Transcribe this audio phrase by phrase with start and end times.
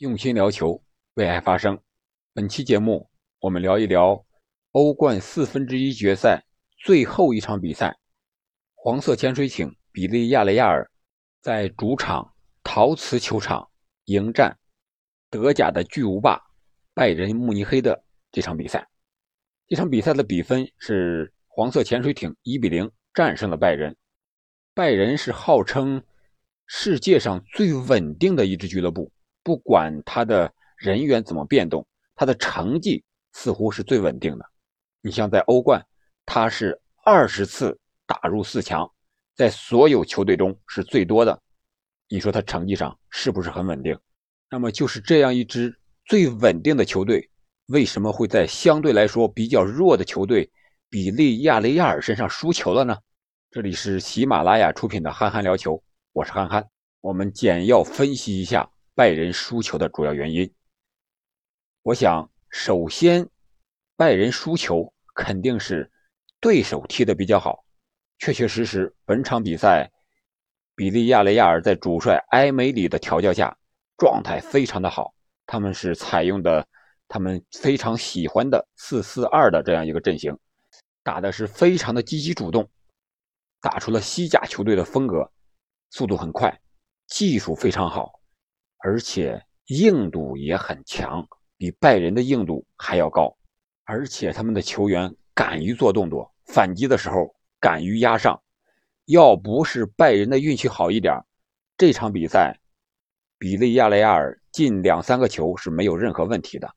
[0.00, 0.82] 用心聊球，
[1.12, 1.78] 为爱发声。
[2.32, 4.24] 本期节目，我们聊一聊
[4.70, 6.42] 欧冠四分之一决赛
[6.78, 7.98] 最后一场比赛——
[8.74, 10.90] 黄色潜水艇比利亚雷亚尔
[11.42, 12.32] 在主场
[12.62, 13.68] 陶瓷球场
[14.06, 14.58] 迎战
[15.28, 16.40] 德甲的巨无霸
[16.94, 18.88] 拜仁慕尼黑的这场比赛。
[19.68, 23.94] 这场比赛的比分是黄色潜水艇一比零战胜了拜仁。
[24.72, 26.02] 拜仁是号称
[26.64, 29.12] 世界上最稳定的一支俱乐部。
[29.42, 34.44] 不管他的人员怎么变动，他的成绩似乎是最稳定的。
[35.00, 35.84] 你像在欧冠，
[36.26, 38.90] 他是二十次打入四强，
[39.34, 41.40] 在所有球队中是最多的。
[42.08, 43.98] 你说他成绩上是不是很稳定？
[44.50, 47.30] 那么就是这样一支最稳定的球队，
[47.68, 50.50] 为什么会在相对来说比较弱的球队
[50.88, 52.96] 比利亚雷亚尔身上输球了呢？
[53.50, 55.74] 这里是喜马拉雅出品的《憨憨聊球》，
[56.12, 56.68] 我是憨憨，
[57.00, 58.68] 我们简要分析一下。
[58.94, 60.52] 拜仁输球的主要原因，
[61.82, 63.28] 我想，首先，
[63.96, 65.90] 拜仁输球肯定是
[66.40, 67.64] 对手踢得比较好。
[68.18, 69.90] 确确实实，本场比赛，
[70.74, 73.56] 比利亚雷亚尔在主帅埃梅里的调教下，
[73.96, 75.14] 状态非常的好。
[75.46, 76.66] 他们是采用的
[77.08, 80.36] 他们非常喜欢的四四二的这样一个阵型，
[81.02, 82.68] 打的是非常的积极主动，
[83.62, 85.32] 打出了西甲球队的风格，
[85.90, 86.60] 速度很快，
[87.06, 88.19] 技术非常好。
[88.82, 93.36] 而且硬度也很强，比拜仁的硬度还要高。
[93.84, 98.40] 而且他们的球员敢于做动作，反击的时候敢于压上。
[99.06, 101.14] 要不是拜仁的运气好一点，
[101.76, 102.56] 这场比赛
[103.38, 106.72] 比利亚雷亚尔进两三个球是没有任何问题的。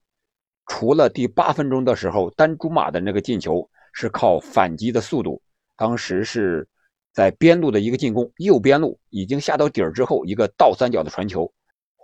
[0.66, 5.42] 除了第八分钟的时候，丹朱马的那个进球是靠反击的速度，
[5.78, 6.68] 当时是
[7.12, 11.54] 在边路的一个进攻，右边路已经下到底儿之后，一个倒三角的传球。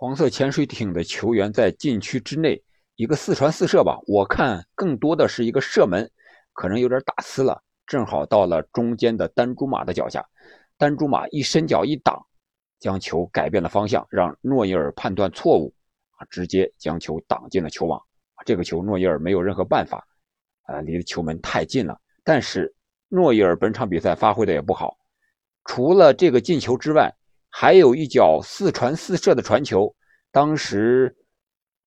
[0.00, 2.64] 黄色潜水艇的球员在禁区之内
[2.96, 6.10] 一个四传四射吧，我看更多的是一个射门，
[6.54, 10.26] 可能有点打呲了，正好到了中间的丹朱马的脚下，
[10.78, 12.18] 丹朱马一伸脚一挡，
[12.78, 15.70] 将球改变了方向，让诺伊尔判断错误，
[16.12, 18.00] 啊，直接将球挡进了球网。
[18.46, 20.02] 这个球诺伊尔没有任何办法，
[20.66, 22.00] 呃，离球门太近了。
[22.24, 22.74] 但是
[23.08, 24.96] 诺伊尔本场比赛发挥的也不好，
[25.66, 27.14] 除了这个进球之外。
[27.52, 29.94] 还有一脚四传四射的传球，
[30.30, 31.14] 当时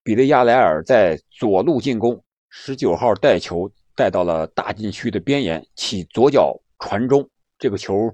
[0.03, 8.13] 比利亚莱尔在左路进攻，十九号带球带到了大禁区的边沿，起左脚传中，这个球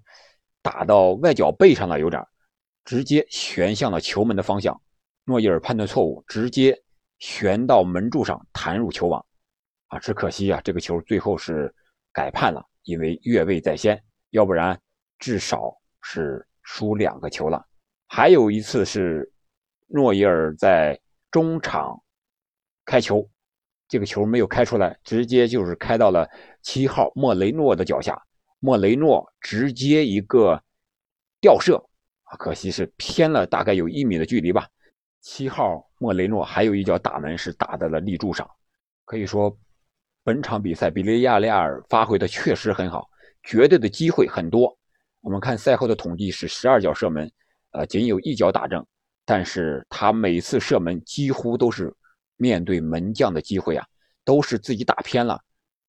[0.61, 2.23] 打到外脚背上了，有点
[2.85, 4.79] 直接旋向了球门的方向。
[5.25, 6.79] 诺伊尔判断错误，直接
[7.17, 9.25] 旋到门柱上弹入球网。
[9.87, 11.73] 啊，只可惜啊，这个球最后是
[12.13, 13.99] 改判了，因为越位在先，
[14.29, 14.79] 要不然
[15.17, 16.45] 至少是。
[16.71, 17.65] 输两个球了，
[18.05, 19.29] 还有一次是
[19.87, 20.97] 诺伊尔在
[21.31, 21.99] 中场
[22.85, 23.27] 开球，
[23.87, 26.29] 这个球没有开出来，直接就是开到了
[26.61, 28.21] 七号莫雷诺的脚下，
[28.59, 30.61] 莫雷诺直接一个
[31.41, 31.83] 吊射，
[32.37, 34.69] 可惜是偏了大概有一米的距离吧。
[35.21, 38.47] 七号莫雷诺还有一脚打门是打在了立柱上，
[39.05, 39.57] 可以说
[40.23, 43.09] 本场比赛比利亚雷亚尔发挥的确实很好，
[43.41, 44.78] 绝对的机会很多。
[45.21, 47.29] 我们看赛后的统计是十二脚射门，
[47.71, 48.85] 呃，仅有一脚打正，
[49.25, 51.93] 但是他每次射门几乎都是
[52.37, 53.85] 面对门将的机会啊，
[54.23, 55.39] 都是自己打偏了，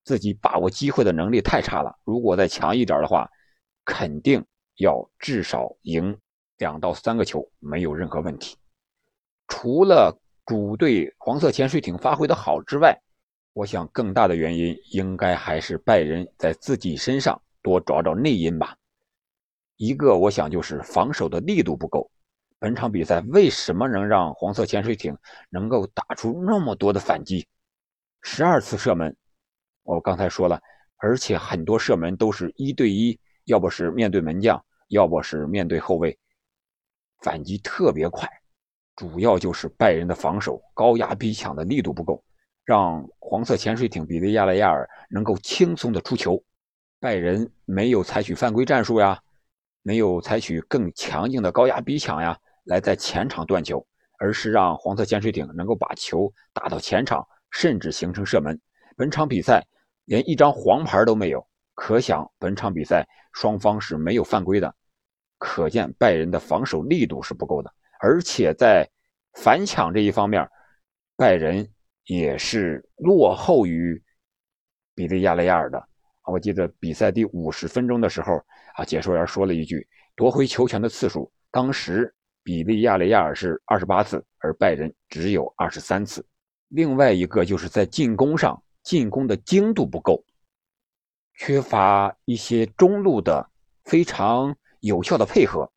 [0.05, 1.97] 自己把握机会的能力太差了。
[2.05, 3.31] 如果再强一点的话，
[3.85, 4.45] 肯定
[4.77, 6.17] 要至少赢
[6.59, 8.57] 两到三个球，没有任何问题。
[9.47, 13.01] 除了主队黄色潜水艇发挥的好之外，
[13.53, 18.77] 我想更大的原因应该还是拜仁在自己身上多找找内因吧。
[19.81, 22.11] 一个，我想就是防守的力度不够。
[22.59, 25.17] 本场比赛为什么能让黄色潜水艇
[25.49, 27.49] 能够打出那么多的反击？
[28.21, 29.17] 十二次射门，
[29.83, 30.61] 我刚才说了，
[30.99, 36.19] 而且很多射门都是一对一，要不是面对门将，要不是面对后卫，
[37.23, 38.29] 反击特别快。
[38.97, 42.23] 主要就是拜仁的防守高压逼抢的力度不够，
[42.67, 46.39] 让黄色潜水艇比利亚雷亚尔能够轻松的出球。
[47.01, 49.19] 拜仁没有采取犯规战术呀。
[49.83, 53.87] 没有采取更强劲的高压逼抢呀，来在前场断球，
[54.19, 58.61] 而是让黄色潜水艇能够把球打到前场，甚至形成射门。
[58.97, 59.67] 本场比赛
[60.05, 64.75] 连一张黄牌都没有，可想本场比赛双方是没有犯规的，
[65.39, 68.87] 可见拜仁的防守力度是不够的，而且在
[69.35, 70.47] 反抢这一方面，
[71.17, 71.67] 拜仁
[72.05, 74.03] 也是落后于
[74.95, 75.90] 比利亚雷亚尔的。
[76.27, 78.41] 我记得比赛第五十分钟的时候。
[78.75, 82.15] 啊，解说员说了一句：“夺回球权的次数，当时
[82.45, 86.25] 比利亚雷亚尔是二十八次，而拜仁只有二十三次。
[86.69, 90.25] 另外一个就是在进攻上，进攻的精度不够，
[91.35, 93.45] 缺乏一些中路的
[93.85, 95.71] 非常有效的配合，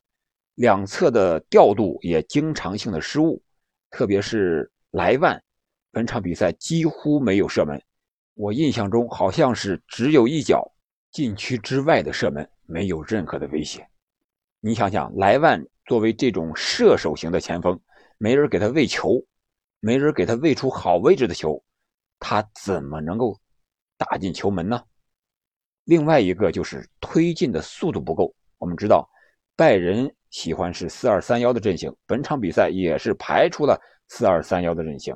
[0.54, 3.42] 两侧的调度也经常性的失误，
[3.90, 5.42] 特别是莱万，
[5.92, 7.82] 本场比赛几乎没有射门，
[8.36, 10.72] 我印象中好像是只有一脚
[11.12, 13.88] 禁区之外的射门，没有任何的威胁。
[14.60, 15.64] 你想想，莱万。
[15.86, 17.78] 作为这种射手型的前锋，
[18.18, 19.22] 没人给他喂球，
[19.82, 21.62] 没人给他喂出好位置的球，
[22.20, 23.38] 他怎么能够
[23.98, 24.82] 打进球门呢？
[25.84, 28.34] 另外一个就是推进的速度不够。
[28.60, 29.06] 我们知道，
[29.58, 33.78] 拜仁喜欢是四二三幺的阵型，本场比赛也是排出了
[34.08, 35.14] 四二三幺的阵型。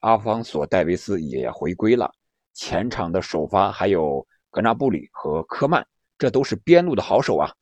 [0.00, 2.10] 阿方索·戴维斯也回归了，
[2.56, 5.86] 前场的首发还有格纳布里和科曼，
[6.18, 7.52] 这都是边路的好手啊，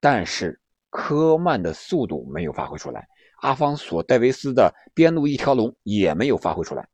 [0.00, 0.58] 但是。
[0.94, 3.08] 科曼的速度没有发挥出来，
[3.40, 6.86] 阿方索·戴维斯的边路一条龙也没有发挥出来。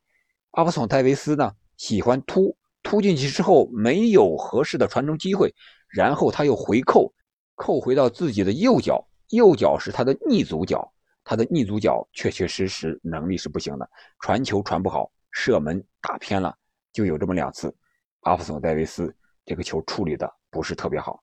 [0.53, 5.53] 阿方索·戴维斯呢，喜欢突突进去之后没有合适的传中机会，
[5.89, 7.13] 然后他又回扣，
[7.57, 10.89] 扣回到自己的右脚，右脚是他的逆足脚，
[11.25, 13.91] 他的逆足脚确确实实能力是不行的，
[14.21, 16.57] 传球传不好，射门打偏了，
[16.93, 17.75] 就有这么两次。
[18.21, 19.15] 阿方索·戴维斯
[19.45, 21.23] 这个球处理的不是特别好。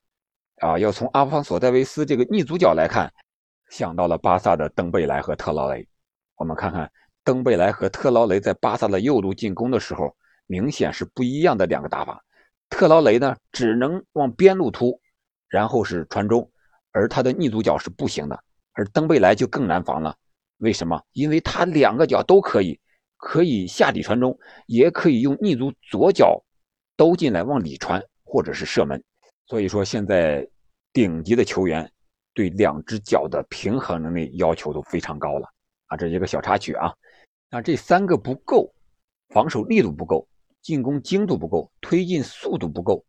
[0.61, 3.11] 啊，要从阿方索·戴维斯这个逆足角来看，
[3.69, 5.87] 想到了巴萨的登贝莱和特劳雷。
[6.35, 6.89] 我们看看
[7.23, 10.15] 登贝莱和特劳雷在巴萨的右路进攻的时候，
[10.47, 12.23] 明显是不一样的两个打法。
[12.69, 14.99] 特劳雷呢，只能往边路突，
[15.49, 16.49] 然后是传中，
[16.91, 18.43] 而他的逆足角是不行的。
[18.73, 20.15] 而登贝莱就更难防了，
[20.57, 21.01] 为什么？
[21.13, 22.79] 因为他两个脚都可以，
[23.25, 24.37] 可以下底传中，
[24.67, 26.39] 也可以用逆足左脚
[26.95, 29.03] 兜进来往里传，或者是射门。
[29.47, 30.47] 所以说，现在
[30.93, 31.91] 顶级的球员
[32.35, 35.49] 对两只脚的平衡能力要求都非常高了
[35.87, 35.97] 啊！
[35.97, 36.93] 这是一个小插曲啊。
[37.49, 38.71] 那这三个不够，
[39.29, 40.27] 防守力度不够，
[40.61, 43.03] 进攻精度不够，推进速度不够，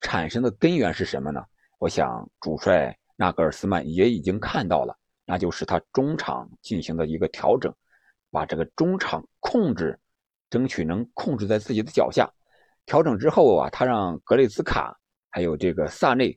[0.00, 1.40] 产生的根源是什么呢？
[1.78, 7.72] 我想主帅纳格尔斯曼也已经看到了，那就是他中场进行的一个调整，
[8.30, 9.98] 把这个中场控制，
[10.48, 12.28] 争取能控制在自己的脚下。
[12.86, 14.96] 调整之后啊，他让格雷兹卡。
[15.32, 16.36] 还有这个萨内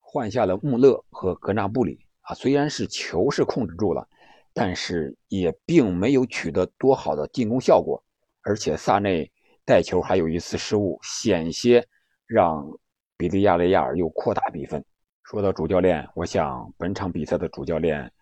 [0.00, 4.06] 换下了穆勒和格纳布里啊，虽然是球是控制住了，
[4.52, 8.04] 但是也并没有取得多好的进攻效果，
[8.42, 9.32] 而且萨内
[9.64, 11.82] 带球还有一次失误，险些
[12.26, 12.70] 让
[13.16, 14.84] 比利亚雷亚尔又扩大比分。
[15.22, 18.12] 说到主教练，我想本场比赛的主教练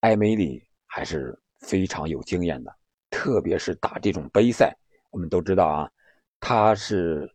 [0.00, 2.74] 埃梅里还是非常有经验的，
[3.10, 4.76] 特别是打这种杯赛，
[5.10, 5.90] 我们都知道啊，
[6.40, 7.30] 他是。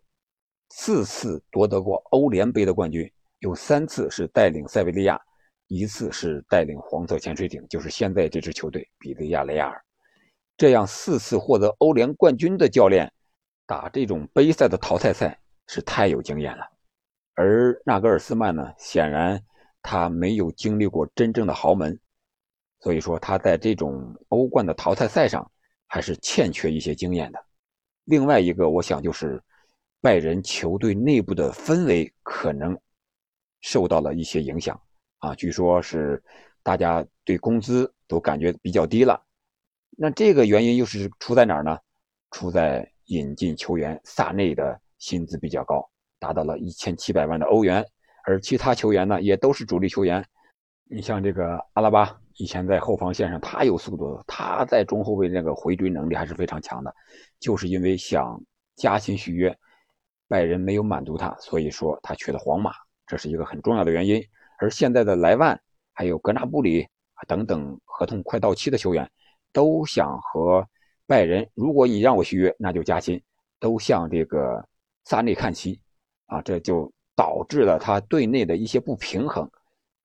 [0.71, 5.17] 四次夺得过欧联杯的冠军，有三次是带领塞维利亚，
[5.67, 9.79] 一次是带领黄色潜水艇，就是现在这支球队比利亚雷亚尔。
[10.57, 13.09] 这样四次获得欧联冠军的教练，
[13.67, 16.65] 打这种杯赛的淘汰赛是太有经验了。
[17.35, 19.39] 而纳格尔斯曼呢，显然
[19.83, 21.97] 他没有经历过真正的豪门，
[22.79, 25.49] 所以说他在这种欧冠的淘汰赛上
[25.87, 27.39] 还是欠缺一些经验的。
[28.05, 29.41] 另外一个，我想就是。
[30.01, 32.79] 拜仁球队内部的氛围可能
[33.61, 34.79] 受到了一些影响
[35.17, 36.23] 啊，据说是
[36.61, 39.19] 大家对工资都感觉比较低了。
[39.97, 41.79] 那这个原因又是出在哪儿呢？
[42.29, 45.83] 出在引进球员萨内的薪资比较高，
[46.19, 47.83] 达到了一千七百万的欧元，
[48.25, 50.23] 而其他球员呢也都是主力球员。
[50.83, 56.93] 你像这个阿拉巴，以前在后防线上他有速度，他在中后卫那个回追能力还是非常强的，
[57.39, 58.41] 就是因为想
[58.75, 59.55] 加薪续约。
[60.27, 62.71] 拜仁没有满足他，所以说他去了皇马，
[63.05, 64.19] 这是一个很重要的原因。
[64.57, 65.59] 而现在的莱万
[65.93, 66.87] 还有格纳布里
[67.27, 69.07] 等等合同快到期的球员，
[69.53, 70.67] 都想和
[71.05, 73.21] 拜仁，如果你让我续约，那就加薪，
[73.59, 74.67] 都向这个
[75.03, 75.79] 萨内看齐
[76.25, 79.47] 啊，这就导致了他队内的一些不平衡，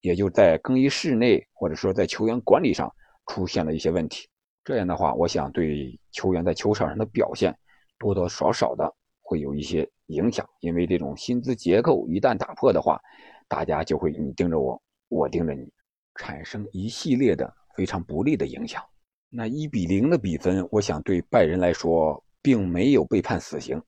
[0.01, 2.93] 也就在更衣室内或者说在球员管理上
[3.27, 4.29] 出现了一些问题。
[4.65, 7.57] 这样的话，我想对球员在球场上的表现
[7.99, 9.89] 多多少少的会有一些。
[10.11, 13.01] 影响，因为这种薪资结构一旦打破的话，
[13.47, 15.73] 大家就会你盯着我，我盯着你，
[16.17, 18.83] 产生一系列的非常不利的影响。
[19.29, 23.81] 那一比零的比分，我想对拜仁来说并没有被判死刑。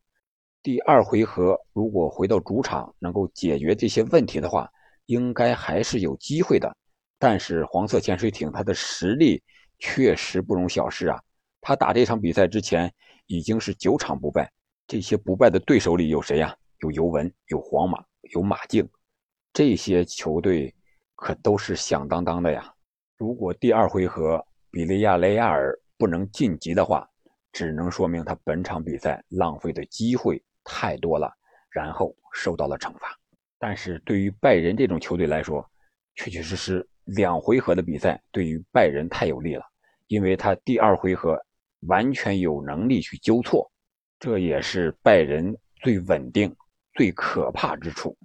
[0.62, 4.70] 第二回合如果回到主场能够解决这些问题的话，
[5.12, 6.74] 应该还是有机会的。
[7.18, 9.42] 但是黄色潜水艇他的实力
[9.78, 11.20] 确实不容小视啊！
[11.60, 12.92] 他打这场比赛之前
[13.26, 14.50] 已经是九场不败。
[14.86, 16.56] 这些不败的对手里有谁呀？
[16.80, 18.02] 有尤文，有皇马，
[18.32, 18.88] 有马竞，
[19.52, 20.74] 这些球队
[21.14, 22.74] 可都是响当当的呀。
[23.18, 27.08] 如果第二回合比利亚雷亚尔不能晋级的话，
[27.52, 31.30] 只能说明他本场比赛浪费的机会太多了，
[31.70, 33.16] 然后受到了惩罚。
[33.62, 35.64] 但是对于拜仁这种球队来说，
[36.16, 39.62] 确确实实两回合的比赛对于拜仁太有利了，
[40.08, 41.40] 因为他第二回合
[41.82, 43.70] 完全有能力去纠错，
[44.18, 46.52] 这也是拜仁最稳定、
[46.94, 48.18] 最可怕之处。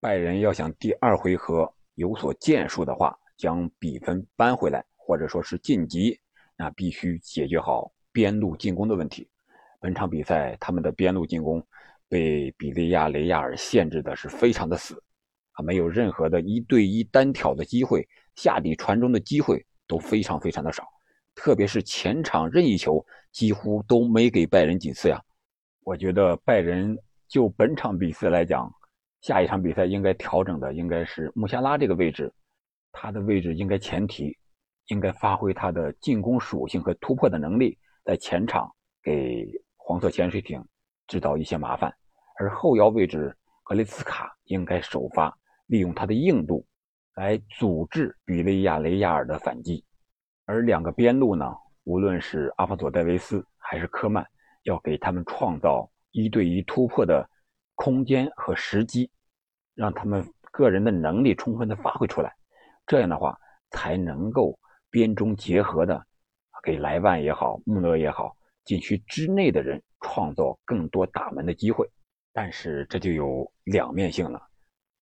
[0.00, 6.18] 拜仁要想第二回合有所建树的话，将比分扳回来，或者说是晋级，
[6.56, 9.30] 那必须解决好边路进攻的问题。
[9.78, 11.64] 本场比赛他们的边路进攻
[12.10, 15.02] 被比利亚雷亚尔限制的是非常的死，
[15.52, 20.86] 啊，没有任何的一对一单挑的机会，下底传中的机会都非常非常的少，
[21.34, 23.02] 特别是前场任意球
[23.32, 25.18] 几乎都没给拜仁几次呀。
[25.84, 26.98] 我觉得拜仁
[27.28, 28.70] 就本场比赛来讲。
[29.22, 32.32] 下一场比赛应该调整的应该是穆夏拉这个位置，
[32.90, 34.34] 他的位置应该前提
[34.86, 40.64] 应该发挥他的进攻属性和突破的能力，在前场给黄色潜水艇
[41.10, 41.92] 制造一些麻烦，
[42.38, 45.36] 而后腰位置格雷斯卡应该首发，
[45.66, 46.64] 利用他的硬度
[47.16, 49.84] 来阻滞比利亚雷亚尔的反击，
[50.46, 51.52] 而两个边路呢，
[51.84, 54.24] 无论是阿法佐戴维斯还是科曼，
[54.62, 57.28] 要给他们创造一对一突破的。
[57.76, 59.10] 空间和时机，
[59.74, 62.30] 让他们个人的能力充分的发挥出来，
[62.86, 63.34] 这样的话
[63.70, 64.58] 才能够
[64.90, 66.04] 边中结合的
[66.62, 71.88] 给莱万也好，穆勒也好，禁区之内的人创造更多打门的机会。
[72.32, 74.40] 但是这就有两面性了，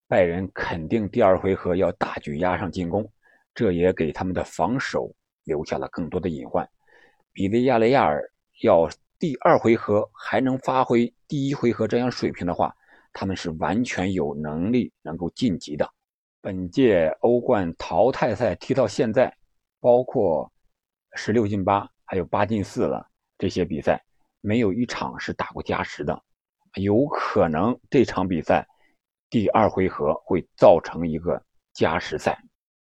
[0.07, 3.09] 拜仁肯定第二回合要大举压上进攻，
[3.53, 5.13] 这也给他们的防守
[5.43, 6.67] 留下了更多的隐患。
[7.33, 8.23] 比利亚雷亚尔
[8.61, 8.89] 要。
[9.21, 12.73] 第二回合还能发挥第一回合这样水平的话，
[13.11, 15.85] 他们是完全有能力能够晋级的。
[16.39, 19.35] 本届欧冠淘汰赛踢到现在，
[19.81, 20.49] 包括
[21.15, 23.05] 十六进八，还有八进四了
[23.39, 23.99] 这些比赛，
[24.41, 26.21] 没有一场是打过加时的。
[26.75, 28.67] 有可能这场比赛
[29.27, 31.41] 第二回合会造成一个
[31.73, 32.39] 加时赛。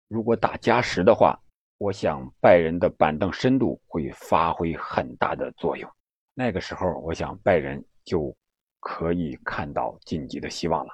[0.10, 1.40] 如果打加时的话，
[1.78, 5.90] 我想拜仁的板凳深度会发挥很大的作用。
[6.34, 8.36] 那个时候，我想拜仁就
[8.80, 10.92] 可以看到晋级的希望了。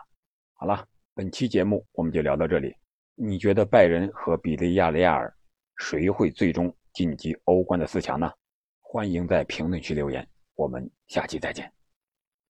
[0.56, 2.76] 好了，本期节目我们就聊到这里。
[3.16, 5.34] 你觉得拜仁和比利亚雷亚尔
[5.78, 8.32] 谁会最终晋级欧冠的四强呢？
[8.94, 10.24] 欢迎在评论区留言，
[10.54, 11.83] 我们下期再见。